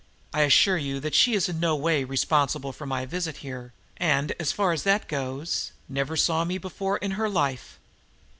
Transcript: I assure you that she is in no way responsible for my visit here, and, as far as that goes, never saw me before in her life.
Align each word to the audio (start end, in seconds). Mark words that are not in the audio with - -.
I 0.33 0.41
assure 0.41 0.79
you 0.79 0.99
that 0.99 1.13
she 1.13 1.35
is 1.35 1.47
in 1.47 1.59
no 1.59 1.75
way 1.75 2.03
responsible 2.03 2.71
for 2.73 2.87
my 2.87 3.05
visit 3.05 3.37
here, 3.45 3.71
and, 3.97 4.33
as 4.39 4.51
far 4.51 4.71
as 4.71 4.81
that 4.81 5.07
goes, 5.07 5.73
never 5.87 6.17
saw 6.17 6.43
me 6.43 6.57
before 6.57 6.97
in 6.97 7.11
her 7.11 7.29
life. 7.29 7.77